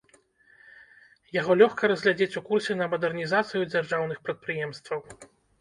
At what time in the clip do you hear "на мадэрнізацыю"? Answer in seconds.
2.81-3.63